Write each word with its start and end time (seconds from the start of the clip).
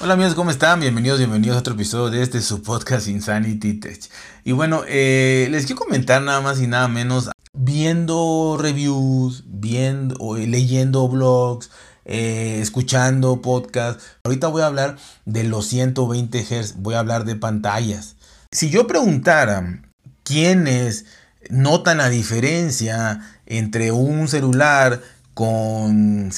Hola 0.00 0.14
amigos, 0.14 0.34
¿cómo 0.34 0.50
están? 0.50 0.80
Bienvenidos, 0.80 1.18
bienvenidos 1.18 1.56
a 1.56 1.60
otro 1.60 1.74
episodio 1.74 2.10
de 2.10 2.20
este 2.20 2.42
su 2.42 2.62
podcast 2.62 3.06
Insanity 3.06 3.74
Tech. 3.74 4.00
Y 4.42 4.50
bueno, 4.50 4.82
eh, 4.88 5.46
les 5.52 5.66
quiero 5.66 5.78
comentar 5.82 6.20
nada 6.20 6.40
más 6.40 6.60
y 6.60 6.66
nada 6.66 6.88
menos, 6.88 7.30
viendo 7.52 8.58
reviews, 8.60 9.44
viendo, 9.46 10.36
leyendo 10.36 11.06
blogs, 11.06 11.70
eh, 12.04 12.58
escuchando 12.60 13.40
podcasts. 13.40 14.02
Ahorita 14.24 14.48
voy 14.48 14.62
a 14.62 14.66
hablar 14.66 14.96
de 15.26 15.44
los 15.44 15.68
120 15.68 16.42
Hz, 16.42 16.74
voy 16.78 16.96
a 16.96 16.98
hablar 16.98 17.24
de 17.24 17.36
pantallas. 17.36 18.16
Si 18.50 18.70
yo 18.70 18.88
preguntara 18.88 19.80
quiénes 20.24 21.04
notan 21.50 21.98
la 21.98 22.08
diferencia 22.08 23.20
entre 23.46 23.92
un 23.92 24.26
celular 24.26 25.00
con 25.34 26.30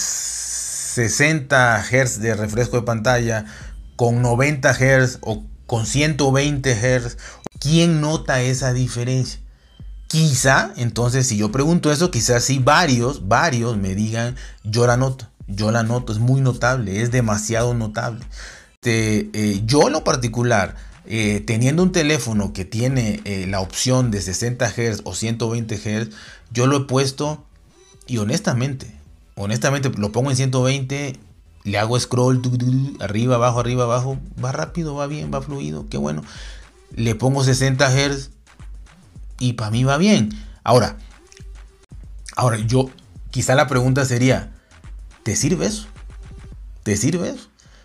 60 0.97 1.83
Hz 1.83 2.21
de 2.21 2.35
refresco 2.35 2.79
de 2.79 2.83
pantalla, 2.83 3.45
con 3.97 4.23
90 4.23 4.73
Hz 4.73 5.19
o 5.21 5.45
con 5.67 5.85
120 5.85 6.75
Hz, 6.75 7.19
¿quién 7.61 8.01
nota 8.01 8.41
esa 8.41 8.73
diferencia? 8.73 9.39
Quizá, 10.09 10.73
entonces, 10.77 11.27
si 11.27 11.37
yo 11.37 11.53
pregunto 11.53 11.93
eso, 11.93 12.11
quizás 12.11 12.45
sí 12.45 12.61
varios, 12.61 13.29
varios 13.29 13.77
me 13.77 13.95
digan, 13.95 14.37
yo 14.65 14.87
la 14.87 14.97
noto, 14.97 15.29
yo 15.47 15.71
la 15.71 15.83
noto, 15.83 16.15
es 16.15 16.19
muy 16.19 16.41
notable, 16.41 17.03
es 17.03 17.11
demasiado 17.11 17.75
notable. 17.75 18.25
Eh, 18.83 19.61
yo 19.67 19.89
en 19.89 19.93
lo 19.93 20.03
particular, 20.03 20.77
eh, 21.05 21.43
teniendo 21.47 21.83
un 21.83 21.93
teléfono 21.93 22.55
que 22.55 22.65
tiene 22.65 23.21
eh, 23.25 23.47
la 23.47 23.61
opción 23.61 24.11
de 24.11 24.23
60 24.23 24.67
Hz 24.71 25.03
o 25.05 25.15
120 25.15 25.77
Hz, 25.77 26.09
yo 26.53 26.67
lo 26.67 26.79
he 26.79 26.85
puesto 26.87 27.45
y 28.07 28.17
honestamente, 28.17 28.97
honestamente 29.37 29.91
lo 29.97 30.13
pongo 30.13 30.31
en 30.31 30.37
120, 30.37 31.19
le 31.65 31.79
hago 31.79 31.99
scroll, 31.99 32.43
arriba, 33.01 33.37
abajo, 33.37 33.61
arriba, 33.61 33.85
abajo, 33.85 34.19
va 34.43 34.53
rápido, 34.53 34.95
va 34.95 35.07
bien, 35.07 35.31
va 35.33 35.43
fluido, 35.43 35.87
qué 35.89 35.99
bueno. 35.99 36.23
Le 36.95 37.15
pongo 37.15 37.45
60 37.45 37.89
Hz 37.91 38.31
y 39.39 39.55
para 39.55 39.71
mí 39.71 39.85
va 39.85 39.99
bien. 39.99 40.31
Ahora, 40.65 40.97
ahora 42.37 42.59
yo, 42.59 42.91
quizá 43.31 43.55
la 43.55 43.67
pregunta 43.67 44.05
sería, 44.05 44.53
¿te 45.23 45.37
sirve 45.37 45.67
eso? 45.67 45.87
¿Te 46.83 46.97
sirve? 46.97 47.35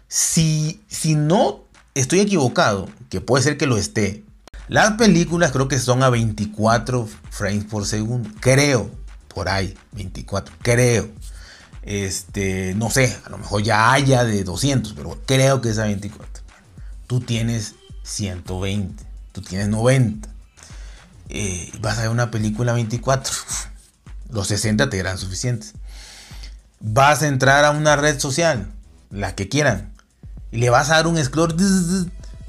Si, 0.07 0.81
si 0.87 1.15
no 1.15 1.63
estoy 1.95 2.19
equivocado, 2.19 2.87
que 3.09 3.21
puede 3.21 3.43
ser 3.43 3.57
que 3.57 3.65
lo 3.65 3.77
esté. 3.77 4.23
Las 4.67 4.91
películas 4.91 5.51
creo 5.51 5.67
que 5.67 5.79
son 5.79 6.03
a 6.03 6.09
24 6.09 7.09
frames 7.29 7.65
por 7.65 7.85
segundo. 7.85 8.29
Creo, 8.39 8.91
por 9.27 9.49
ahí, 9.49 9.75
24. 9.93 10.55
Creo. 10.61 11.09
Este, 11.83 12.73
no 12.75 12.89
sé, 12.89 13.17
a 13.25 13.29
lo 13.29 13.37
mejor 13.37 13.63
ya 13.63 13.91
haya 13.91 14.23
de 14.23 14.43
200, 14.43 14.93
pero 14.93 15.19
creo 15.25 15.61
que 15.61 15.69
es 15.69 15.79
a 15.79 15.85
24. 15.85 16.43
Tú 17.07 17.19
tienes 17.19 17.75
120, 18.03 19.03
tú 19.31 19.41
tienes 19.41 19.67
90. 19.67 20.29
Eh, 21.29 21.71
vas 21.81 21.97
a 21.97 22.01
ver 22.01 22.09
una 22.09 22.31
película 22.31 22.71
a 22.71 22.75
24. 22.75 23.33
Los 24.31 24.47
60 24.47 24.89
te 24.89 24.97
eran 24.97 25.17
suficientes. 25.17 25.73
Vas 26.79 27.21
a 27.21 27.27
entrar 27.27 27.65
a 27.65 27.71
una 27.71 27.95
red 27.95 28.19
social, 28.19 28.71
la 29.09 29.35
que 29.35 29.49
quieran 29.49 29.91
y 30.51 30.57
le 30.57 30.69
vas 30.69 30.89
a 30.89 30.95
dar 30.95 31.07
un 31.07 31.23
scroll 31.23 31.55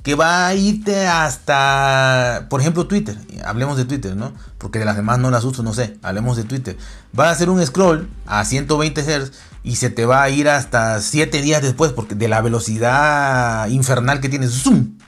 que 0.03 0.15
va 0.15 0.49
a 0.49 0.55
irte 0.55 1.07
hasta, 1.07 2.47
por 2.51 2.61
ejemplo, 2.61 2.87
Twitter. 2.87 3.17
Hablemos 3.45 3.77
de 3.77 3.85
Twitter, 3.85 4.17
¿no? 4.17 4.33
Porque 4.59 4.79
de 4.79 4.85
las 4.85 4.97
demás 4.97 5.19
no 5.19 5.31
las 5.31 5.45
uso, 5.45 5.63
no 5.63 5.75
sé. 5.75 5.99
Hablemos 6.03 6.37
de 6.37 6.45
Twitter. 6.45 6.77
Va 7.19 7.29
a 7.29 7.31
hacer 7.31 7.49
un 7.49 7.65
scroll 7.65 8.09
a 8.27 8.45
120 8.45 9.03
Hz 9.03 9.33
y 9.63 9.77
se 9.77 9.91
te 9.91 10.05
va 10.05 10.23
a 10.23 10.31
ir 10.31 10.49
hasta 10.49 11.01
7 11.01 11.41
días 11.41 11.63
después 11.63 11.93
porque 11.93 12.17
de 12.17 12.29
la 12.29 12.41
velocidad 12.41 13.69
infernal 13.69 14.21
que 14.21 14.29
tienes. 14.29 14.51
¡Zoom! 14.51 14.99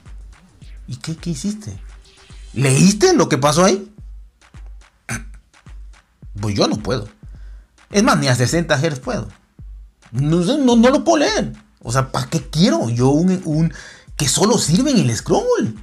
¿Y 0.87 0.97
qué, 0.97 1.17
qué 1.17 1.31
hiciste? 1.31 1.77
¿Leíste 2.53 3.13
lo 3.13 3.27
que 3.27 3.37
pasó 3.37 3.65
ahí? 3.65 3.91
Pues 6.39 6.53
yo 6.53 6.67
no 6.67 6.77
puedo. 6.77 7.07
Es 7.91 8.03
más, 8.03 8.17
ni 8.17 8.27
a 8.27 8.35
60 8.35 8.77
Hz 8.77 8.99
puedo. 8.99 9.27
No, 10.11 10.41
no, 10.41 10.75
no 10.75 10.89
lo 10.89 11.03
puedo 11.03 11.19
leer. 11.19 11.53
O 11.81 11.91
sea, 11.91 12.11
¿para 12.11 12.27
qué 12.27 12.41
quiero 12.41 12.89
yo 12.89 13.09
un, 13.09 13.73
que 14.17 14.27
solo 14.27 14.57
sirve 14.57 14.91
en 14.91 14.97
el 14.97 15.15
scroll? 15.15 15.75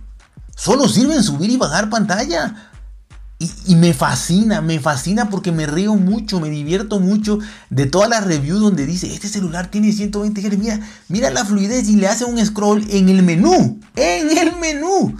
Solo 0.56 0.88
sirve 0.88 1.16
en 1.16 1.22
subir 1.22 1.50
y 1.50 1.56
bajar 1.56 1.90
pantalla. 1.90 2.70
Y, 3.66 3.74
me 3.74 3.92
fascina, 3.92 4.60
me 4.60 4.78
fascina 4.78 5.28
porque 5.28 5.50
me 5.50 5.66
río 5.66 5.96
mucho, 5.96 6.38
me 6.38 6.48
divierto 6.48 7.00
mucho 7.00 7.40
de 7.70 7.86
todas 7.86 8.08
las 8.08 8.24
reviews 8.24 8.60
donde 8.60 8.86
dice, 8.86 9.12
este 9.12 9.26
celular 9.26 9.68
tiene 9.68 9.92
120 9.92 10.40
Hz, 10.40 10.58
mira, 10.58 10.80
mira 11.08 11.30
la 11.30 11.44
fluidez 11.44 11.88
y 11.88 11.96
le 11.96 12.06
hace 12.06 12.24
un 12.24 12.44
scroll 12.46 12.86
en 12.88 13.08
el 13.08 13.24
menú, 13.24 13.80
en 13.96 14.38
el 14.38 14.54
menú. 14.60 15.16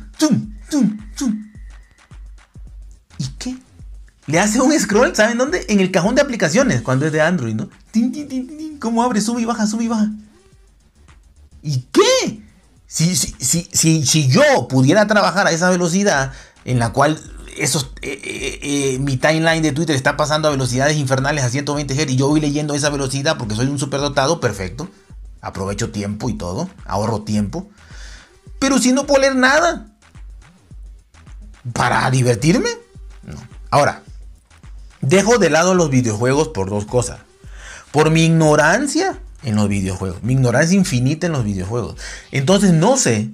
¿Y 3.19 3.27
qué? 3.41 3.57
Le 4.27 4.39
hace 4.39 4.61
un 4.61 4.73
scroll, 4.79 5.17
¿saben 5.17 5.39
dónde? 5.39 5.67
En 5.69 5.81
el 5.81 5.91
cajón 5.91 6.15
de 6.15 6.23
aplicaciones, 6.23 6.83
cuando 6.83 7.07
es 7.07 7.13
de 7.13 7.21
Android, 7.21 7.57
¿no? 7.57 7.71
¿Cómo 8.79 9.03
abre? 9.03 9.21
Sube 9.21 9.43
y 9.43 9.47
baja, 9.47 9.67
sube 9.67 9.83
y 9.83 9.89
baja. 9.89 10.13
Si, 12.93 13.17
si, 13.17 13.35
si, 13.73 14.05
si, 14.05 14.29
yo 14.29 14.69
pudiera 14.69 15.07
trabajar 15.07 15.47
a 15.47 15.51
esa 15.51 15.71
velocidad 15.71 16.35
en 16.67 16.79
la 16.79 16.93
cual 16.93 17.19
esos, 17.57 17.91
eh, 18.03 18.21
eh, 18.23 18.59
eh, 18.63 18.99
mi 18.99 19.17
timeline 19.17 19.63
de 19.63 19.73
Twitter 19.73 19.97
está 19.97 20.19
pasando 20.19 20.47
a 20.47 20.51
velocidades 20.51 20.99
infernales 20.99 21.43
a 21.43 21.49
120 21.49 21.95
Hz 21.95 22.11
y 22.11 22.17
yo 22.17 22.29
voy 22.29 22.43
leyendo 22.43 22.75
esa 22.75 22.91
velocidad 22.91 23.39
porque 23.39 23.55
soy 23.55 23.69
un 23.69 23.79
superdotado, 23.79 24.41
perfecto. 24.41 24.91
Aprovecho 25.41 25.91
tiempo 25.91 26.29
y 26.29 26.35
todo, 26.35 26.69
ahorro 26.85 27.23
tiempo. 27.23 27.71
Pero 28.59 28.77
si 28.77 28.93
no 28.93 29.07
puedo 29.07 29.23
leer 29.23 29.37
nada, 29.37 29.87
¿para 31.73 32.11
divertirme? 32.11 32.69
No. 33.23 33.39
Ahora, 33.71 34.03
dejo 35.01 35.39
de 35.39 35.49
lado 35.49 35.75
los 35.75 35.89
videojuegos 35.89 36.49
por 36.49 36.69
dos 36.69 36.85
cosas. 36.85 37.21
Por 37.91 38.11
mi 38.11 38.27
ignorancia 38.27 39.19
en 39.43 39.57
los 39.57 39.69
videojuegos. 39.69 40.23
Mi 40.23 40.35
ignorancia 40.35 40.77
infinita 40.77 41.27
en 41.27 41.33
los 41.33 41.45
videojuegos. 41.45 41.97
Entonces 42.31 42.73
no 42.73 42.97
sé, 42.97 43.31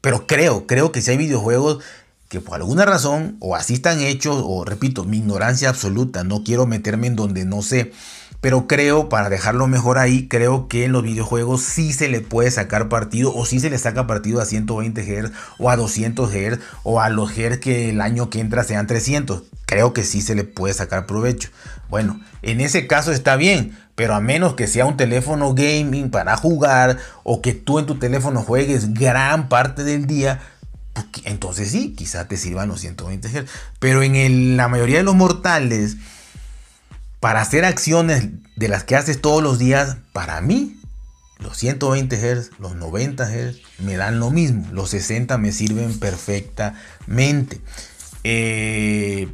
pero 0.00 0.26
creo, 0.26 0.66
creo 0.66 0.92
que 0.92 1.02
si 1.02 1.10
hay 1.10 1.16
videojuegos 1.16 1.82
que 2.28 2.40
por 2.40 2.54
alguna 2.54 2.84
razón 2.84 3.36
o 3.40 3.56
así 3.56 3.74
están 3.74 4.00
hechos, 4.00 4.40
o 4.44 4.64
repito, 4.64 5.04
mi 5.04 5.18
ignorancia 5.18 5.68
absoluta, 5.68 6.22
no 6.22 6.44
quiero 6.44 6.64
meterme 6.64 7.08
en 7.08 7.16
donde 7.16 7.44
no 7.44 7.60
sé. 7.60 7.92
Pero 8.40 8.68
creo, 8.68 9.08
para 9.08 9.28
dejarlo 9.28 9.66
mejor 9.66 9.98
ahí, 9.98 10.28
creo 10.28 10.68
que 10.68 10.84
en 10.84 10.92
los 10.92 11.02
videojuegos 11.02 11.60
sí 11.60 11.92
se 11.92 12.08
le 12.08 12.20
puede 12.20 12.50
sacar 12.52 12.88
partido 12.88 13.34
o 13.34 13.44
sí 13.44 13.60
se 13.60 13.68
le 13.68 13.76
saca 13.78 14.06
partido 14.06 14.40
a 14.40 14.46
120 14.46 15.02
Hz 15.02 15.32
o 15.58 15.70
a 15.70 15.76
200 15.76 16.30
Hz 16.32 16.58
o 16.84 17.00
a 17.00 17.10
los 17.10 17.32
Hz 17.32 17.58
que 17.58 17.90
el 17.90 18.00
año 18.00 18.30
que 18.30 18.40
entra 18.40 18.62
sean 18.62 18.86
300. 18.86 19.42
Creo 19.66 19.92
que 19.92 20.04
sí 20.04 20.22
se 20.22 20.36
le 20.36 20.44
puede 20.44 20.72
sacar 20.72 21.06
provecho. 21.06 21.50
Bueno, 21.90 22.20
en 22.42 22.60
ese 22.60 22.86
caso 22.86 23.12
está 23.12 23.36
bien, 23.36 23.76
pero 24.00 24.14
a 24.14 24.20
menos 24.22 24.54
que 24.54 24.66
sea 24.66 24.86
un 24.86 24.96
teléfono 24.96 25.52
gaming 25.52 26.08
para 26.08 26.34
jugar 26.34 26.96
o 27.22 27.42
que 27.42 27.52
tú 27.52 27.78
en 27.78 27.84
tu 27.84 27.98
teléfono 27.98 28.42
juegues 28.42 28.94
gran 28.94 29.50
parte 29.50 29.84
del 29.84 30.06
día, 30.06 30.40
pues, 30.94 31.06
entonces 31.24 31.70
sí, 31.70 31.94
quizá 31.94 32.26
te 32.26 32.38
sirvan 32.38 32.68
los 32.68 32.80
120 32.80 33.28
Hz. 33.28 33.44
Pero 33.78 34.02
en 34.02 34.56
la 34.56 34.68
mayoría 34.68 34.96
de 34.96 35.02
los 35.02 35.16
mortales, 35.16 35.98
para 37.20 37.42
hacer 37.42 37.66
acciones 37.66 38.28
de 38.56 38.68
las 38.68 38.84
que 38.84 38.96
haces 38.96 39.20
todos 39.20 39.42
los 39.42 39.58
días, 39.58 39.98
para 40.14 40.40
mí, 40.40 40.80
los 41.38 41.58
120 41.58 42.16
Hz, 42.16 42.52
los 42.58 42.76
90 42.76 43.26
Hz 43.26 43.56
me 43.80 43.98
dan 43.98 44.18
lo 44.18 44.30
mismo. 44.30 44.66
Los 44.72 44.88
60 44.88 45.36
me 45.36 45.52
sirven 45.52 45.98
perfectamente. 45.98 47.60
Eh, 48.24 49.28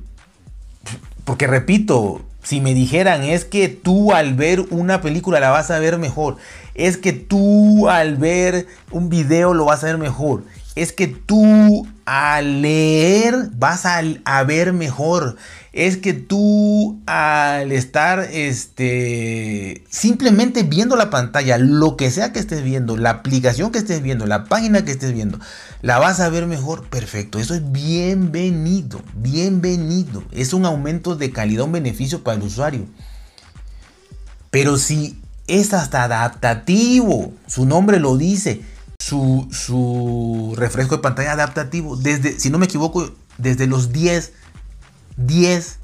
porque 1.25 1.47
repito, 1.47 2.25
si 2.47 2.61
me 2.61 2.75
dijeran 2.75 3.25
es 3.25 3.45
que 3.45 3.69
tú 3.69 4.12
al 4.12 4.34
ver 4.34 4.61
una 4.71 5.01
película 5.01 5.41
la 5.41 5.51
vas 5.51 5.73
a 5.73 5.81
ver 5.81 5.99
mejor, 5.99 6.37
es 6.75 6.97
que 6.97 7.12
tú 7.12 7.89
al 7.89 8.17
ver 8.17 8.69
un 8.93 9.09
video 9.09 9.53
lo 9.53 9.65
vas 9.65 9.82
a 9.82 9.88
ver 9.88 9.99
mejor, 9.99 10.44
es 10.76 10.93
que 10.93 11.09
tú 11.09 11.88
al 12.06 12.62
leer 12.62 13.50
vas 13.56 13.85
a, 13.85 14.44
ver 14.44 14.73
mejor, 14.73 15.37
es 15.73 15.97
que 15.97 16.12
tú 16.12 17.03
al 17.05 17.73
estar 17.73 18.20
este 18.20 19.85
simplemente 19.91 20.62
viendo 20.62 20.94
la 20.94 21.11
pantalla, 21.11 21.58
lo 21.58 21.97
que 21.97 22.12
sea 22.12 22.32
que 22.32 22.38
estés 22.38 22.62
viendo, 22.62 22.97
la 22.97 23.11
aplicación 23.11 23.73
que 23.73 23.79
estés 23.79 24.03
viendo, 24.03 24.25
la 24.25 24.44
página 24.44 24.85
que 24.85 24.93
estés 24.93 25.12
viendo, 25.12 25.41
la 25.82 25.99
vas 25.99 26.20
a 26.20 26.29
ver 26.29 26.47
mejor, 26.47 26.88
perfecto. 26.88 27.41
Eso 27.41 27.55
es 27.55 27.73
bienvenido, 27.73 29.03
bienvenido. 29.17 30.23
Es 30.31 30.53
un 30.53 30.64
aumento 30.64 31.17
de 31.17 31.32
calidad, 31.32 31.64
un 31.64 31.73
beneficio 31.73 32.23
para 32.23 32.38
el 32.38 32.44
usuario. 32.44 32.87
Pero 34.53 34.79
si 34.79 35.20
es 35.49 35.75
hasta 35.75 36.05
adaptativo, 36.05 37.32
su 37.49 37.67
nombre 37.67 37.99
lo 37.99 38.17
dice, 38.17 38.62
su, 38.98 39.48
su 39.50 40.54
refresco 40.56 40.96
de 40.96 41.02
pantalla 41.02 41.32
adaptativo, 41.32 41.96
desde, 41.96 42.38
si 42.40 42.50
no 42.50 42.58
me 42.58 42.66
equivoco, 42.66 43.12
desde 43.38 43.66
los 43.66 43.93
10, 43.93 44.32
10 45.16 45.78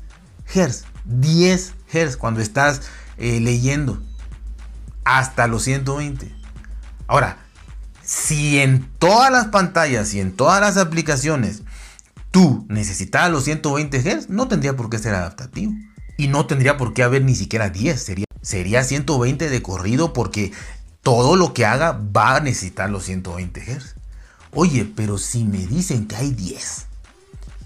Hz, 0.54 0.84
10 1.04 1.74
Hz 1.92 2.16
cuando 2.16 2.40
estás 2.40 2.82
eh, 3.18 3.40
leyendo, 3.40 4.02
hasta 5.04 5.46
los 5.46 5.64
120. 5.64 6.34
Ahora, 7.06 7.38
Si 8.04 8.58
en 8.58 8.88
todas 8.98 9.30
las 9.30 9.46
pantallas 9.48 10.12
y 10.14 10.20
en 10.20 10.32
todas 10.32 10.60
las 10.60 10.76
aplicaciones 10.76 11.62
tú 12.32 12.66
necesitas 12.68 13.30
los 13.30 13.44
120 13.44 14.00
Hz, 14.00 14.28
no 14.28 14.48
tendría 14.48 14.76
por 14.76 14.90
qué 14.90 14.98
ser 14.98 15.14
adaptativo. 15.14 15.72
Y 16.16 16.28
no 16.28 16.46
tendría 16.46 16.76
por 16.76 16.94
qué 16.94 17.02
haber 17.02 17.22
ni 17.24 17.34
siquiera 17.34 17.70
10, 17.70 18.02
sería, 18.02 18.26
sería 18.42 18.84
120 18.84 19.48
de 19.48 19.62
corrido 19.62 20.12
porque 20.12 20.52
todo 21.02 21.36
lo 21.36 21.52
que 21.52 21.66
haga 21.66 22.00
va 22.16 22.36
a 22.36 22.40
necesitar 22.40 22.88
los 22.88 23.04
120 23.04 23.60
Hz. 23.60 23.96
Oye, 24.52 24.84
pero 24.84 25.18
si 25.18 25.44
me 25.44 25.66
dicen 25.66 26.06
que 26.06 26.16
hay 26.16 26.30
10, 26.30 26.86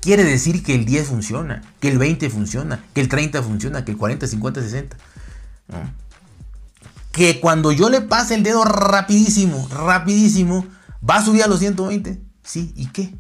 quiere 0.01 0.25
decir 0.25 0.63
que 0.63 0.75
el 0.75 0.85
10 0.85 1.09
funciona, 1.09 1.63
que 1.81 1.89
el 1.89 1.99
20 1.99 2.31
funciona, 2.31 2.85
que 2.95 3.01
el 3.01 3.09
30 3.09 3.43
funciona, 3.43 3.85
que 3.85 3.93
el 3.93 3.99
40, 3.99 4.27
50, 4.27 4.63
60. 4.63 4.97
Que 7.13 7.41
cuando 7.41 7.73
yo 7.73 7.91
le 7.91 8.01
pase 8.03 8.35
el 8.35 8.43
dedo 8.43 8.65
rapidísimo, 8.65 9.69
rapidísimo, 9.69 10.67
va 11.09 11.17
a 11.17 11.25
subir 11.25 11.43
a 11.43 11.49
los 11.49 11.59
120. 11.59 12.21
Sí, 12.43 12.73
¿y 12.77 12.87
qué? 12.87 13.15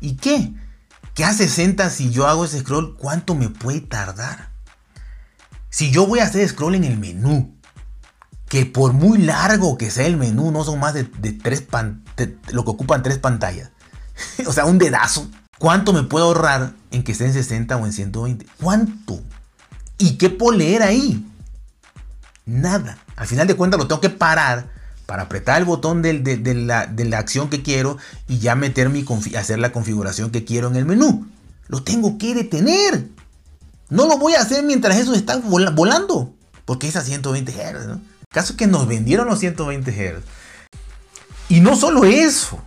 ¿Y 0.00 0.16
qué? 0.16 0.52
¿Qué 1.14 1.24
a 1.24 1.32
60 1.32 1.90
si 1.90 2.10
yo 2.10 2.28
hago 2.28 2.44
ese 2.44 2.60
scroll? 2.60 2.96
¿Cuánto 2.96 3.34
me 3.34 3.48
puede 3.48 3.80
tardar? 3.80 4.50
Si 5.70 5.90
yo 5.90 6.06
voy 6.06 6.20
a 6.20 6.24
hacer 6.24 6.48
scroll 6.48 6.74
en 6.74 6.84
el 6.84 6.98
menú, 6.98 7.57
que 8.48 8.64
por 8.64 8.92
muy 8.92 9.18
largo 9.18 9.76
que 9.76 9.90
sea 9.90 10.06
el 10.06 10.16
menú, 10.16 10.50
no 10.50 10.64
son 10.64 10.80
más 10.80 10.94
de, 10.94 11.04
tres 11.04 11.64
lo 12.50 12.64
que 12.64 12.70
ocupan 12.70 13.02
tres 13.02 13.18
pantallas. 13.18 13.70
o 14.46 14.52
sea, 14.52 14.64
un 14.64 14.78
dedazo. 14.78 15.28
¿Cuánto 15.58 15.92
me 15.92 16.04
puedo 16.04 16.26
ahorrar 16.26 16.72
en 16.90 17.02
que 17.02 17.12
esté 17.12 17.26
en 17.26 17.32
60 17.32 17.76
o 17.76 17.84
en 17.84 17.92
120? 17.92 18.46
¿Cuánto? 18.60 19.20
¿Y 19.98 20.16
qué 20.16 20.30
puedo 20.30 20.56
leer 20.56 20.82
ahí? 20.82 21.26
Nada. 22.46 22.98
Al 23.16 23.26
final 23.26 23.46
de 23.46 23.56
cuentas 23.56 23.78
lo 23.78 23.88
tengo 23.88 24.00
que 24.00 24.10
parar 24.10 24.70
para 25.04 25.24
apretar 25.24 25.58
el 25.58 25.64
botón 25.64 26.00
de, 26.00 26.14
la, 26.54 27.18
acción 27.18 27.50
que 27.50 27.62
quiero 27.62 27.98
y 28.28 28.38
ya 28.38 28.54
meter 28.54 28.88
mi 28.88 29.04
hacer 29.36 29.58
la 29.58 29.72
configuración 29.72 30.30
que 30.30 30.44
quiero 30.44 30.68
en 30.68 30.76
el 30.76 30.86
menú. 30.86 31.26
Lo 31.66 31.82
tengo 31.82 32.16
que 32.18 32.34
detener. 32.34 33.08
No 33.90 34.06
lo 34.06 34.18
voy 34.18 34.34
a 34.34 34.40
hacer 34.40 34.62
mientras 34.62 34.96
eso 34.96 35.14
está 35.14 35.38
volando. 35.38 36.34
Porque 36.64 36.88
es 36.88 36.96
a 36.96 37.02
120 37.02 37.52
Hz. 37.52 37.86
¿no? 37.86 38.00
Caso 38.30 38.56
que 38.56 38.66
nos 38.66 38.86
vendieron 38.86 39.26
los 39.26 39.38
120 39.38 39.90
Hz. 39.90 40.22
Y 41.48 41.60
no 41.60 41.76
solo 41.76 42.04
eso. 42.04 42.62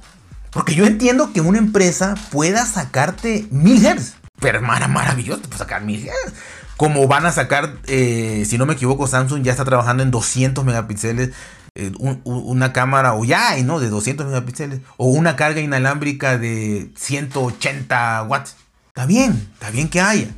Porque 0.52 0.76
yo 0.76 0.86
entiendo 0.86 1.32
que 1.34 1.42
una 1.42 1.60
empresa 1.60 2.16
pueda 2.32 2.66
sacarte 2.66 3.48
1000 3.52 3.86
Hz. 3.86 4.14
Pero 4.40 4.58
es 4.58 4.64
maravilloso, 4.64 5.42
pues 5.44 5.60
sacar 5.60 5.84
1000 5.84 6.08
Hz. 6.08 6.34
Como 6.78 7.08
van 7.08 7.26
a 7.26 7.32
sacar, 7.32 7.78
eh, 7.86 8.44
si 8.48 8.58
no 8.58 8.66
me 8.66 8.74
equivoco, 8.74 9.06
Samsung 9.06 9.44
ya 9.44 9.52
está 9.52 9.66
trabajando 9.66 10.02
en 10.02 10.10
200 10.12 10.66
megapíxeles. 10.66 11.30
Eh, 11.76 11.92
una 12.26 12.74
cámara, 12.74 13.14
o 13.14 13.24
ya 13.24 13.56
¿no? 13.64 13.80
De 13.80 13.90
200 13.90 14.26
megapíxeles. 14.26 14.82
O 14.98 15.06
una 15.08 15.36
carga 15.36 15.62
inalámbrica 15.62 16.38
de 16.38 16.92
180 16.96 18.24
watts. 18.24 18.56
Está 18.88 19.06
bien, 19.06 19.48
está 19.54 19.70
bien 19.70 19.90
que 19.90 20.02
haya. 20.02 20.30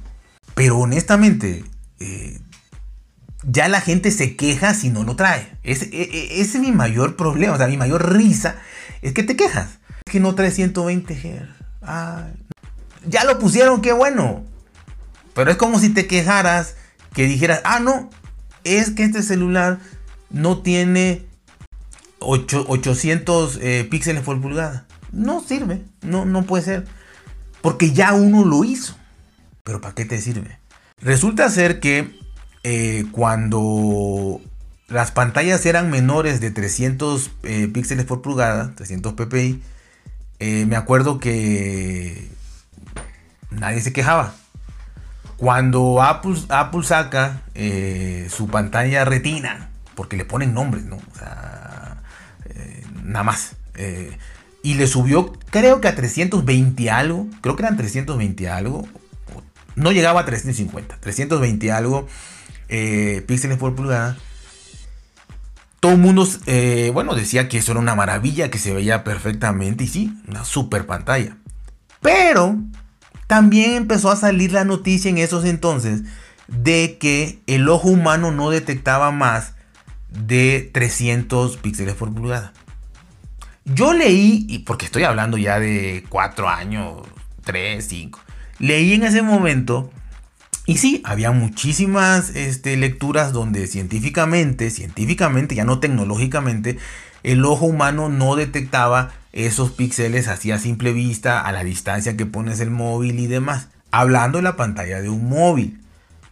Pero 0.54 0.78
honestamente, 0.78 1.64
eh, 2.00 2.40
ya 3.44 3.68
la 3.68 3.82
gente 3.82 4.12
se 4.12 4.36
queja 4.36 4.74
si 4.74 4.90
no 4.90 5.04
lo 5.04 5.16
trae. 5.16 5.58
Ese, 5.64 5.86
e, 5.86 6.02
e, 6.02 6.42
ese, 6.42 6.58
es 6.58 6.64
mi 6.64 6.72
mayor 6.72 7.16
problema, 7.16 7.54
o 7.54 7.58
sea, 7.58 7.68
mi 7.68 7.78
mayor 7.78 8.14
risa 8.14 8.56
es 9.02 9.14
que 9.14 9.24
te 9.24 9.36
quejas. 9.36 9.80
Es 10.06 10.12
que 10.12 10.20
no 10.20 10.36
trae 10.36 10.52
120 10.52 11.14
Hz. 11.16 11.88
ya 13.06 13.24
lo 13.26 13.40
pusieron, 13.40 13.82
qué 13.82 13.94
bueno. 13.94 14.44
Pero 15.34 15.52
es 15.52 15.58
como 15.58 15.80
si 15.80 15.90
te 15.90 16.08
quejaras 16.08 16.76
que 17.14 17.26
dijeras, 17.26 17.62
ah, 17.64 17.80
no, 17.80 18.10
es 18.64 18.92
que 18.92 19.04
este 19.04 19.24
celular 19.24 19.80
no 20.30 20.60
tiene 20.60 21.26
800 22.20 23.60
eh, 23.62 23.88
píxeles 23.90 24.24
por 24.24 24.42
pulgada. 24.42 24.86
No 25.12 25.42
sirve, 25.42 25.84
no, 26.02 26.26
no 26.26 26.44
puede 26.44 26.64
ser. 26.64 26.86
Porque 27.62 27.92
ya 27.92 28.14
uno 28.14 28.46
lo 28.46 28.64
hizo. 28.64 28.96
Pero 29.64 29.80
¿para 29.80 29.96
qué 29.96 30.06
te 30.06 30.20
sirve? 30.20 30.60
Resulta 31.00 31.50
ser 31.50 31.80
que 31.80 32.23
eh, 32.64 33.06
cuando 33.12 34.42
las 34.88 35.12
pantallas 35.12 35.66
eran 35.66 35.90
menores 35.90 36.40
de 36.42 36.52
300 36.52 37.32
eh, 37.44 37.68
píxeles 37.74 38.06
por 38.06 38.22
pulgada, 38.22 38.74
300 38.76 39.14
ppi, 39.14 39.62
me 40.40 40.76
acuerdo 40.76 41.20
que 41.20 42.30
nadie 43.50 43.82
se 43.82 43.94
quejaba. 43.94 44.34
Cuando 45.38 46.02
Apple, 46.02 46.36
Apple 46.50 46.84
saca 46.84 47.42
eh, 47.56 48.28
su 48.30 48.48
pantalla 48.48 49.04
retina, 49.04 49.70
porque 49.96 50.16
le 50.16 50.26
ponen 50.26 50.54
nombres, 50.54 50.86
eh, 52.50 52.84
nada 53.04 53.24
más. 53.24 53.56
Eh, 53.76 54.18
y 54.62 54.76
le 54.76 54.88
subió, 54.88 55.34
creo 55.50 55.82
que 55.82 55.88
a 55.88 55.96
320 55.96 56.90
algo, 56.90 57.28
creo 57.42 57.56
que 57.56 57.64
eran 57.64 57.76
320 57.76 58.50
algo, 58.50 58.88
no 59.76 59.92
llegaba 59.92 60.22
a 60.22 60.26
350, 60.26 60.98
320 61.02 61.72
algo 61.72 62.08
píxeles 62.68 63.58
por 63.58 63.76
pulgada. 63.76 64.18
Todo 65.80 65.94
el 65.94 65.98
mundo, 65.98 66.28
bueno, 66.94 67.14
decía 67.16 67.50
que 67.50 67.58
eso 67.58 67.72
era 67.72 67.82
una 67.82 67.96
maravilla, 67.96 68.50
que 68.50 68.58
se 68.58 68.74
veía 68.74 69.04
perfectamente, 69.04 69.84
y 69.84 69.88
sí, 69.88 70.14
una 70.28 70.46
super 70.46 70.86
pantalla. 70.86 71.38
Pero 72.02 72.58
también 73.28 73.74
empezó 73.74 74.12
a 74.12 74.16
salir 74.16 74.52
la 74.54 74.64
noticia 74.64 75.10
en 75.10 75.18
esos 75.18 75.44
entonces 75.46 76.04
de 76.48 76.98
que 77.00 77.42
el 77.48 77.68
ojo 77.70 77.90
humano 77.90 78.32
no 78.32 78.50
detectaba 78.50 79.12
más 79.12 79.54
de 80.10 80.70
300 80.74 81.58
píxeles 81.58 81.96
por 81.96 82.14
pulgada. 82.14 82.54
Yo 83.66 83.94
leí, 83.94 84.46
y 84.50 84.60
porque 84.60 84.86
estoy 84.86 85.04
hablando 85.04 85.38
ya 85.38 85.60
de 85.60 86.06
4 86.10 86.50
años, 86.50 87.02
3, 87.44 87.86
5, 87.86 88.20
leí 88.60 88.94
en 88.94 89.04
ese 89.04 89.22
momento, 89.22 89.90
y 90.66 90.78
sí, 90.78 91.02
había 91.04 91.32
muchísimas 91.32 92.30
este, 92.36 92.78
lecturas 92.78 93.34
donde 93.34 93.68
científicamente, 93.68 94.70
científicamente, 94.70 95.56
ya 95.56 95.66
no 95.66 95.80
tecnológicamente, 95.80 96.78
el 97.24 97.44
ojo 97.44 97.66
humano 97.66 98.08
no 98.08 98.36
detectaba 98.36 99.12
esos 99.34 99.72
píxeles 99.72 100.28
así 100.28 100.52
a 100.52 100.60
simple 100.60 100.94
vista, 100.94 101.42
a 101.42 101.52
la 101.52 101.64
distancia 101.64 102.16
que 102.16 102.26
pones 102.26 102.62
el 102.62 102.70
móvil 102.70 103.20
y 103.20 103.28
demás. 103.28 103.68
Hablando 103.92 104.38
de 104.38 104.44
la 104.44 104.56
pantalla 104.56 105.02
de 105.02 105.10
un 105.10 105.28
móvil. 105.28 105.80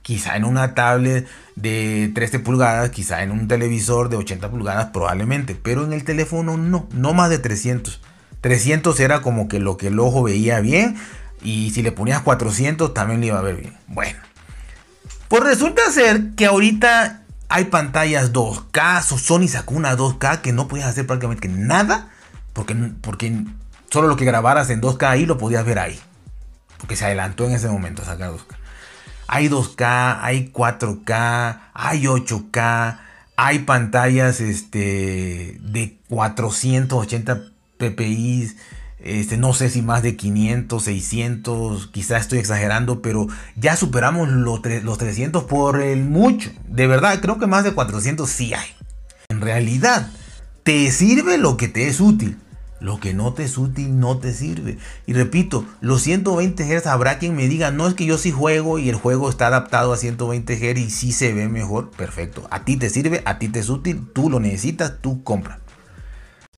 Quizá 0.02 0.36
en 0.36 0.46
una 0.46 0.74
tablet 0.74 1.28
de 1.56 2.12
13 2.16 2.40
pulgadas, 2.40 2.90
quizá 2.90 3.22
en 3.22 3.32
un 3.32 3.48
televisor 3.48 4.10
de 4.10 4.18
80 4.18 4.50
pulgadas 4.50 4.88
probablemente, 4.88 5.56
pero 5.56 5.84
en 5.84 5.94
el 5.94 6.04
teléfono 6.04 6.58
no, 6.58 6.88
no 6.92 7.14
más 7.14 7.30
de 7.30 7.38
300. 7.38 8.02
300 8.42 9.00
era 9.00 9.22
como 9.22 9.48
que 9.48 9.60
lo 9.60 9.78
que 9.78 9.88
el 9.88 10.00
ojo 10.00 10.24
veía 10.24 10.60
bien 10.60 10.98
y 11.44 11.72
si 11.72 11.82
le 11.82 11.92
ponías 11.92 12.22
400 12.22 12.94
también 12.94 13.22
le 13.22 13.28
iba 13.28 13.40
a 13.40 13.42
ver 13.42 13.56
bien. 13.56 13.78
Bueno, 13.88 14.20
pues 15.28 15.44
resulta 15.44 15.82
ser 15.92 16.32
que 16.36 16.46
ahorita 16.46 17.24
hay 17.50 17.66
pantallas 17.66 18.32
2K, 18.32 19.02
Sony 19.02 19.48
sacó 19.48 19.76
una 19.76 19.96
2K 19.98 20.42
que 20.42 20.54
no 20.54 20.68
podías 20.68 20.88
hacer 20.88 21.06
prácticamente 21.08 21.48
nada 21.48 22.10
porque, 22.54 22.76
porque 23.02 23.46
solo 23.90 24.08
lo 24.08 24.16
que 24.16 24.26
grabaras 24.26 24.70
en 24.70 24.82
2K 24.82 25.08
ahí 25.08 25.26
lo 25.26 25.38
podías 25.38 25.66
ver 25.66 25.80
ahí. 25.80 26.00
Porque 26.78 26.96
se 26.96 27.06
adelantó 27.06 27.46
en 27.46 27.52
ese 27.52 27.68
momento 27.68 28.04
sacar 28.04 28.32
2K. 28.32 28.56
Hay 29.28 29.50
2K, 29.50 30.20
hay 30.22 30.52
4K, 30.52 31.60
hay 31.74 32.04
8K, 32.04 33.00
hay 33.38 33.60
pantallas 33.60 34.42
este, 34.42 35.58
de 35.62 35.98
480 36.10 37.42
ppi. 37.78 38.52
Este, 39.04 39.36
no 39.36 39.54
sé 39.54 39.70
si 39.70 39.82
más 39.82 40.04
de 40.04 40.16
500, 40.16 40.84
600, 40.84 41.88
quizás 41.88 42.22
estoy 42.22 42.38
exagerando, 42.38 43.02
pero 43.02 43.28
ya 43.56 43.76
superamos 43.76 44.30
los, 44.30 44.62
los 44.84 44.98
300 45.00 45.46
por 45.46 45.82
el 45.82 46.04
mucho. 46.04 46.52
De 46.68 46.86
verdad, 46.86 47.20
creo 47.20 47.40
que 47.40 47.48
más 47.48 47.64
de 47.64 47.74
400 47.74 48.30
sí 48.30 48.54
hay. 48.54 48.68
En 49.30 49.42
realidad, 49.42 50.12
te 50.64 50.92
sirve 50.92 51.40
lo 51.40 51.58
que 51.58 51.68
te 51.68 51.88
es 51.88 52.00
útil. 52.00 52.38
Lo 52.80 53.00
que 53.00 53.14
no 53.14 53.34
te 53.34 53.44
es 53.44 53.58
útil 53.58 54.00
no 54.00 54.18
te 54.18 54.34
sirve. 54.34 54.78
Y 55.06 55.14
repito, 55.14 55.66
los 55.82 56.02
120 56.02 56.64
Hz 56.64 56.88
habrá 56.88 57.18
quien 57.18 57.36
me 57.36 57.48
diga, 57.48 57.72
no 57.72 57.88
es 57.88 57.94
que 57.94 58.06
yo 58.06 58.18
sí 58.18 58.32
juego 58.32 58.80
y 58.80 58.90
el 58.90 58.96
juego 58.96 59.30
está 59.30 59.48
adaptado 59.48 59.94
a 59.94 59.98
120 59.98 60.56
Hz 60.56 60.80
y 60.80 60.90
sí 60.90 61.12
se 61.12 61.34
ve 61.34 61.48
mejor. 61.48 61.90
Perfecto. 61.92 62.48
A 62.52 62.66
ti 62.66 62.78
te 62.78 62.90
sirve, 62.90 63.22
a 63.26 63.40
ti 63.40 63.50
te 63.50 63.60
es 63.60 63.70
útil, 63.70 64.08
tú 64.14 64.30
lo 64.30 64.40
necesitas, 64.40 64.96
tú 65.02 65.24
compra. 65.24 65.60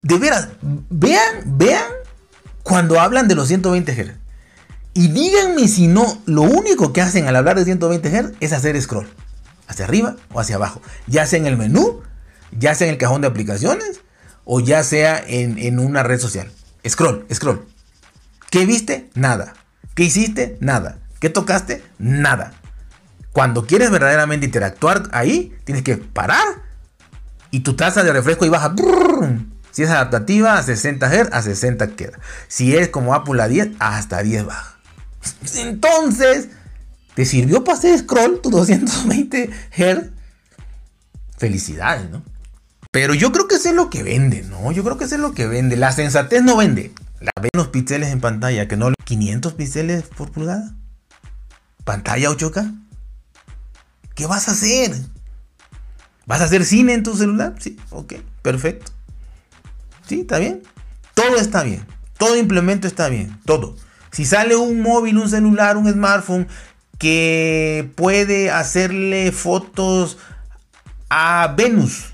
De 0.01 0.17
veras, 0.17 0.49
vean, 0.89 1.43
vean 1.45 2.02
cuando 2.63 2.99
hablan 2.99 3.27
de 3.27 3.35
los 3.35 3.47
120 3.47 3.93
Hz. 3.93 4.11
Y 4.95 5.09
díganme 5.09 5.67
si 5.67 5.87
no, 5.87 6.21
lo 6.25 6.43
único 6.43 6.93
que 6.93 7.01
hacen 7.01 7.27
al 7.27 7.35
hablar 7.35 7.57
de 7.57 7.65
120 7.65 8.09
Hz 8.09 8.31
es 8.39 8.53
hacer 8.53 8.79
scroll. 8.81 9.07
Hacia 9.67 9.85
arriba 9.85 10.15
o 10.31 10.39
hacia 10.39 10.55
abajo. 10.55 10.81
Ya 11.07 11.25
sea 11.25 11.39
en 11.39 11.45
el 11.45 11.57
menú 11.57 12.03
ya 12.59 12.75
sea 12.75 12.87
en 12.87 12.93
el 12.93 12.99
cajón 12.99 13.21
de 13.21 13.27
aplicaciones 13.27 14.01
o 14.45 14.59
ya 14.59 14.83
sea 14.83 15.23
en, 15.25 15.79
una 15.79 16.03
red 16.03 16.19
social. 16.19 16.51
Scroll, 16.87 17.25
scroll. 17.33 17.65
¿Qué 18.49 18.65
viste? 18.65 19.09
Nada. 19.15 19.53
¿Qué 19.95 20.03
hiciste? 20.03 20.57
Nada. 20.59 20.99
¿Qué 21.19 21.29
tocaste? 21.29 21.83
Nada. 21.97 22.53
Cuando 23.31 23.65
quieres 23.65 23.89
verdaderamente 23.89 24.45
interactuar 24.45 25.03
ahí, 25.11 25.55
tienes 25.63 25.83
que 25.83 25.97
parar 25.97 26.45
y 27.51 27.61
tu 27.61 27.75
tasa 27.75 28.03
de 28.03 28.11
refresco 28.11 28.45
y 28.45 28.49
baja. 28.49 28.75
Si 29.73 29.81
es 29.83 29.89
adaptativa 29.89 30.57
a 30.57 30.63
60 30.63 31.09
Hz, 31.09 31.33
a 31.33 31.41
60 31.41 31.87
queda. 31.95 32.19
Si 32.47 32.77
es 32.77 32.89
como 32.89 33.15
Apple 33.15 33.41
a 33.41 33.47
10, 33.47 33.71
hasta 33.79 34.21
10 34.21 34.45
baja. 34.45 34.77
Entonces, 35.55 36.49
¿te 37.15 37.25
sirvió 37.25 37.63
para 37.63 37.79
hacer 37.79 37.97
scroll 37.97 38.39
tu 38.39 38.51
220 38.51 39.49
Hz? 39.71 40.11
Felicidades, 41.37 42.09
¿no? 42.11 42.23
Pero 42.91 43.15
yo 43.15 43.31
creo 43.31 43.47
que 43.47 43.55
eso 43.55 43.69
es 43.69 43.75
lo 43.75 43.89
que 43.89 44.03
vende, 44.03 44.43
¿no? 44.43 44.71
Yo 44.71 44.83
creo 44.83 44.99
que 44.99 45.05
eso 45.05 45.15
es 45.15 45.21
lo 45.21 45.33
que 45.33 45.47
vende. 45.47 45.75
La 45.75 45.91
sensatez 45.91 46.43
no 46.43 46.55
vende. 46.55 46.93
La 47.19 47.31
ven 47.41 47.49
los 47.55 47.69
píxeles 47.69 48.09
en 48.09 48.21
pantalla, 48.21 48.67
que 48.67 48.77
no 48.77 48.93
500 49.03 49.53
píxeles 49.53 50.03
por 50.03 50.31
pulgada. 50.31 50.75
Pantalla 51.83 52.29
8K. 52.29 52.79
¿Qué 54.13 54.27
vas 54.27 54.47
a 54.47 54.51
hacer? 54.51 54.95
¿Vas 56.27 56.41
a 56.41 56.43
hacer 56.43 56.63
cine 56.63 56.93
en 56.93 57.01
tu 57.01 57.17
celular? 57.17 57.55
Sí, 57.59 57.77
ok, 57.89 58.13
perfecto. 58.43 58.92
Sí, 60.07 60.21
está 60.21 60.39
bien. 60.39 60.63
Todo 61.13 61.37
está 61.37 61.63
bien. 61.63 61.85
Todo 62.17 62.37
implemento 62.37 62.87
está 62.87 63.09
bien. 63.09 63.39
Todo. 63.45 63.75
Si 64.11 64.25
sale 64.25 64.55
un 64.55 64.81
móvil, 64.81 65.17
un 65.17 65.29
celular, 65.29 65.77
un 65.77 65.91
smartphone 65.91 66.47
que 66.97 67.91
puede 67.95 68.51
hacerle 68.51 69.31
fotos 69.31 70.17
a 71.09 71.53
Venus. 71.57 72.13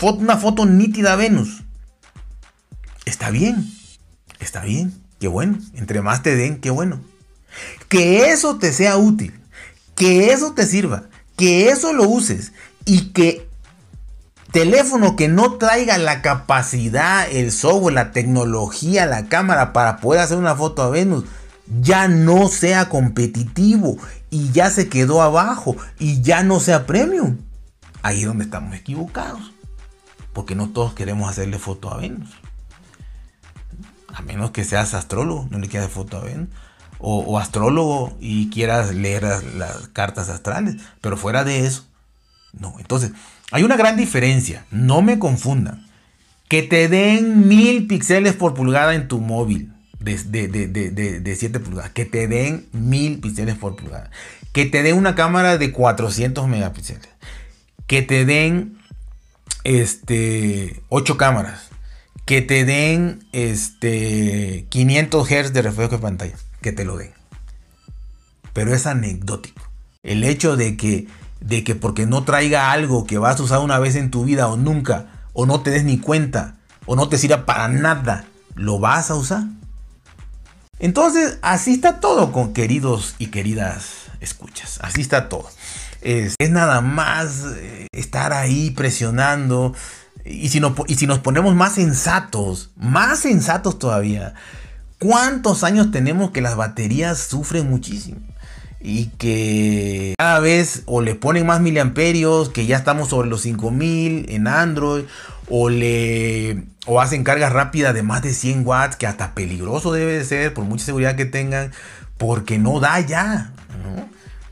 Una 0.00 0.36
foto 0.36 0.66
nítida 0.66 1.14
a 1.14 1.16
Venus. 1.16 1.62
Está 3.04 3.30
bien. 3.30 3.70
Está 4.38 4.62
bien. 4.62 4.94
Qué 5.20 5.28
bueno. 5.28 5.58
Entre 5.74 6.02
más 6.02 6.22
te 6.22 6.36
den, 6.36 6.60
qué 6.60 6.70
bueno. 6.70 7.00
Que 7.88 8.30
eso 8.30 8.58
te 8.58 8.72
sea 8.72 8.96
útil. 8.96 9.32
Que 9.96 10.32
eso 10.32 10.52
te 10.52 10.66
sirva. 10.66 11.04
Que 11.36 11.68
eso 11.68 11.92
lo 11.92 12.08
uses. 12.08 12.52
Y 12.84 13.12
que 13.12 13.48
teléfono 14.54 15.16
que 15.16 15.26
no 15.26 15.54
traiga 15.54 15.98
la 15.98 16.22
capacidad, 16.22 17.28
el 17.28 17.50
software, 17.50 17.92
la 17.92 18.12
tecnología, 18.12 19.04
la 19.04 19.26
cámara 19.26 19.72
para 19.72 19.96
poder 19.96 20.20
hacer 20.20 20.38
una 20.38 20.54
foto 20.54 20.82
a 20.82 20.90
Venus, 20.90 21.24
ya 21.80 22.06
no 22.06 22.46
sea 22.46 22.88
competitivo 22.88 23.98
y 24.30 24.52
ya 24.52 24.70
se 24.70 24.88
quedó 24.88 25.22
abajo 25.22 25.76
y 25.98 26.22
ya 26.22 26.44
no 26.44 26.60
sea 26.60 26.86
premium. 26.86 27.38
Ahí 28.02 28.20
es 28.20 28.26
donde 28.26 28.44
estamos 28.44 28.76
equivocados. 28.76 29.52
Porque 30.32 30.54
no 30.54 30.68
todos 30.68 30.94
queremos 30.94 31.28
hacerle 31.28 31.58
foto 31.58 31.92
a 31.92 31.96
Venus. 31.96 32.30
A 34.14 34.22
menos 34.22 34.52
que 34.52 34.62
seas 34.62 34.94
astrólogo, 34.94 35.48
no 35.50 35.58
le 35.58 35.68
quieras 35.68 35.90
foto 35.90 36.18
a 36.18 36.24
Venus. 36.24 36.48
O, 37.00 37.40
astrólogo 37.40 38.16
y 38.20 38.50
quieras 38.50 38.94
leer 38.94 39.24
las 39.56 39.88
cartas 39.88 40.28
astrales. 40.28 40.76
Pero 41.00 41.16
fuera 41.16 41.42
de 41.42 41.66
eso, 41.66 41.86
no. 42.52 42.76
Entonces, 42.78 43.10
hay 43.54 43.62
una 43.62 43.76
gran 43.76 43.96
diferencia, 43.96 44.66
no 44.72 45.00
me 45.00 45.20
confundan. 45.20 45.86
Que 46.48 46.64
te 46.64 46.88
den 46.88 47.46
mil 47.46 47.86
píxeles 47.86 48.32
por 48.32 48.52
pulgada 48.52 48.96
en 48.96 49.06
tu 49.06 49.20
móvil 49.20 49.72
de, 50.00 50.48
de, 51.22 51.36
7 51.36 51.60
pulgadas. 51.60 51.92
Que 51.92 52.04
te 52.04 52.26
den 52.26 52.66
mil 52.72 53.20
píxeles 53.20 53.54
por 53.54 53.76
pulgada. 53.76 54.10
Que 54.50 54.66
te 54.66 54.82
den 54.82 54.96
una 54.96 55.14
cámara 55.14 55.56
de 55.56 55.70
400 55.70 56.48
megapíxeles. 56.48 57.08
Que 57.86 58.02
te 58.02 58.24
den 58.24 58.76
este, 59.62 60.82
8 60.88 61.16
cámaras. 61.16 61.68
Que 62.24 62.42
te 62.42 62.64
den 62.64 63.24
este, 63.30 64.66
500 64.68 65.28
Hz 65.28 65.52
de 65.52 65.62
reflejo 65.62 65.92
de 65.92 65.98
pantalla. 65.98 66.34
Que 66.60 66.72
te 66.72 66.84
lo 66.84 66.96
den. 66.96 67.12
Pero 68.52 68.74
es 68.74 68.88
anecdótico. 68.88 69.62
El 70.02 70.24
hecho 70.24 70.56
de 70.56 70.76
que 70.76 71.06
de 71.44 71.62
que 71.62 71.74
porque 71.74 72.06
no 72.06 72.24
traiga 72.24 72.72
algo 72.72 73.04
que 73.04 73.18
vas 73.18 73.38
a 73.38 73.42
usar 73.42 73.58
una 73.60 73.78
vez 73.78 73.96
en 73.96 74.10
tu 74.10 74.24
vida 74.24 74.48
o 74.48 74.56
nunca, 74.56 75.06
o 75.34 75.44
no 75.44 75.60
te 75.60 75.70
des 75.70 75.84
ni 75.84 75.98
cuenta, 75.98 76.56
o 76.86 76.96
no 76.96 77.08
te 77.10 77.18
sirva 77.18 77.44
para 77.44 77.68
nada, 77.68 78.24
lo 78.54 78.78
vas 78.78 79.10
a 79.10 79.14
usar. 79.14 79.44
Entonces, 80.78 81.38
así 81.42 81.74
está 81.74 82.00
todo 82.00 82.32
con 82.32 82.54
queridos 82.54 83.14
y 83.18 83.26
queridas 83.26 84.06
escuchas. 84.20 84.78
Así 84.82 85.02
está 85.02 85.28
todo. 85.28 85.48
Es, 86.00 86.34
nada 86.50 86.80
más 86.80 87.44
eh, 87.56 87.88
estar 87.92 88.32
ahí 88.32 88.70
presionando. 88.70 89.74
Y 90.24 90.48
si, 90.48 90.62
y 90.86 90.94
si 90.94 91.06
nos 91.06 91.18
ponemos 91.18 91.54
más 91.54 91.74
sensatos, 91.74 92.70
más 92.76 93.18
sensatos 93.20 93.78
todavía, 93.78 94.34
¿cuántos 94.98 95.62
años 95.62 95.90
tenemos 95.90 96.30
que 96.30 96.40
las 96.40 96.56
baterías 96.56 97.18
sufren 97.18 97.68
muchísimo? 97.68 98.20
Y 98.86 99.06
que 99.16 100.14
cada 100.18 100.40
vez 100.40 100.82
o 100.84 101.00
le 101.00 101.14
ponen 101.14 101.46
más 101.46 101.62
miliamperios, 101.62 102.50
que 102.50 102.66
ya 102.66 102.76
estamos 102.76 103.08
sobre 103.08 103.30
los 103.30 103.40
5000 103.40 104.26
en 104.28 104.46
Android, 104.46 105.04
o 105.48 105.70
le 105.70 106.64
o 106.86 107.00
hacen 107.00 107.24
cargas 107.24 107.50
rápidas 107.50 107.94
de 107.94 108.02
más 108.02 108.20
de 108.20 108.34
100 108.34 108.66
watts, 108.66 108.96
que 108.96 109.06
hasta 109.06 109.34
peligroso 109.34 109.90
debe 109.90 110.12
de 110.18 110.24
ser 110.24 110.52
por 110.52 110.64
mucha 110.64 110.84
seguridad 110.84 111.16
que 111.16 111.24
tengan, 111.24 111.72
porque 112.18 112.58
no 112.58 112.78
da 112.78 113.00
ya. 113.00 113.52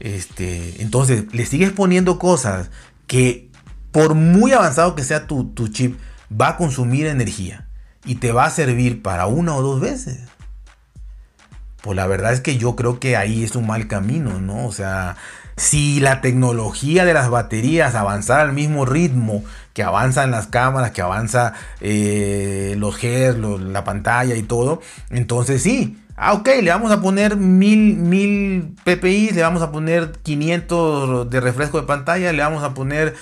Este, 0.01 0.83
entonces, 0.83 1.27
le 1.33 1.45
sigues 1.45 1.71
poniendo 1.71 2.19
cosas 2.19 2.71
que 3.07 3.51
por 3.93 4.15
muy 4.15 4.53
avanzado 4.53 4.95
que 4.95 5.05
sea 5.05 5.27
tu, 5.27 5.51
tu 5.51 5.69
chip, 5.69 5.99
va 6.33 6.49
a 6.49 6.57
consumir 6.57 7.07
energía 7.07 7.69
y 8.07 8.15
te 8.15 8.33
va 8.33 8.47
a 8.47 8.51
servir 8.51 9.03
para 9.03 9.27
una 9.27 9.55
o 9.55 9.61
dos 9.61 9.79
veces. 9.79 10.21
Pues 11.83 11.97
la 11.97 12.07
verdad 12.07 12.33
es 12.33 12.41
que 12.41 12.57
yo 12.57 12.77
creo 12.77 13.01
que 13.01 13.17
ahí 13.17 13.43
es 13.43 13.57
un 13.57 13.67
mal 13.67 13.89
camino, 13.89 14.41
¿no? 14.41 14.67
O 14.67 14.73
sea, 14.73 15.17
si 15.57 16.01
la 16.01 16.21
tecnología 16.21 17.05
de 17.05 17.15
las 17.15 17.29
baterías 17.29 17.95
avanzara 17.95 18.43
al 18.43 18.53
mismo 18.53 18.85
ritmo 18.85 19.45
que 19.75 19.83
avanzan 19.83 20.31
las 20.31 20.47
cámaras, 20.47 20.93
que 20.93 21.03
avanza 21.03 21.55
eh, 21.81 22.75
los 22.79 23.03
heads, 23.03 23.39
la 23.39 23.85
pantalla 23.85 24.35
y 24.37 24.43
todo, 24.43 24.81
entonces 25.11 25.63
sí. 25.63 25.99
Ah, 26.17 26.35
ok, 26.35 26.49
le 26.63 26.71
vamos 26.71 26.93
a 26.93 27.01
poner 27.01 27.37
1000, 27.37 27.97
1000 27.97 28.75
ppi, 28.85 29.31
le 29.31 29.43
vamos 29.43 29.63
a 29.63 29.73
poner 29.73 30.13
500 30.23 31.31
de 31.31 31.41
refresco 31.41 31.81
de 31.81 31.87
pantalla, 31.87 32.33
le 32.33 32.43
vamos 32.43 32.63
a 32.63 32.75
poner 32.75 33.15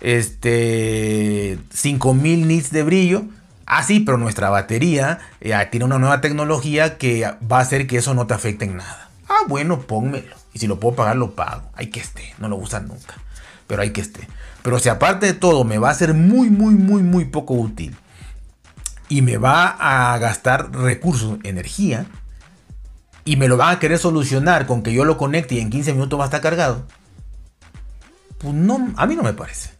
este 0.00 1.58
5000 1.70 2.46
nits 2.46 2.70
de 2.70 2.82
brillo. 2.82 3.24
Ah, 3.66 3.82
sí, 3.82 4.00
pero 4.00 4.18
nuestra 4.18 4.50
batería 4.50 5.18
eh, 5.40 5.54
tiene 5.70 5.86
una 5.86 5.98
nueva 5.98 6.20
tecnología 6.20 6.98
que 6.98 7.30
va 7.50 7.58
a 7.58 7.62
hacer 7.62 7.86
que 7.86 7.96
eso 7.96 8.14
no 8.14 8.26
te 8.26 8.34
afecte 8.34 8.66
en 8.66 8.76
nada. 8.76 9.10
Ah, 9.28 9.46
bueno, 9.48 9.80
pónmelo. 9.80 10.34
Y 10.52 10.58
si 10.58 10.66
lo 10.66 10.78
puedo 10.78 10.96
pagar, 10.96 11.16
lo 11.16 11.32
pago. 11.32 11.70
Hay 11.74 11.88
que 11.88 12.00
esté. 12.00 12.34
No 12.38 12.48
lo 12.48 12.56
usan 12.56 12.88
nunca. 12.88 13.14
Pero 13.66 13.82
hay 13.82 13.90
que 13.90 14.00
esté. 14.00 14.28
Pero 14.62 14.78
si 14.78 14.88
aparte 14.88 15.26
de 15.26 15.34
todo 15.34 15.64
me 15.64 15.78
va 15.78 15.90
a 15.90 15.94
ser 15.94 16.14
muy, 16.14 16.50
muy, 16.50 16.74
muy, 16.74 17.02
muy 17.02 17.24
poco 17.24 17.54
útil. 17.54 17.96
Y 19.08 19.22
me 19.22 19.36
va 19.36 19.68
a 19.68 20.16
gastar 20.18 20.72
recursos, 20.72 21.38
energía. 21.42 22.06
Y 23.24 23.36
me 23.36 23.48
lo 23.48 23.56
van 23.56 23.76
a 23.76 23.78
querer 23.78 23.98
solucionar 23.98 24.66
con 24.66 24.82
que 24.82 24.92
yo 24.92 25.04
lo 25.04 25.16
conecte 25.16 25.56
y 25.56 25.60
en 25.60 25.70
15 25.70 25.92
minutos 25.94 26.18
va 26.18 26.24
a 26.24 26.26
estar 26.26 26.40
cargado. 26.40 26.86
Pues 28.38 28.54
no, 28.54 28.92
a 28.96 29.06
mí 29.06 29.16
no 29.16 29.22
me 29.22 29.32
parece. 29.32 29.73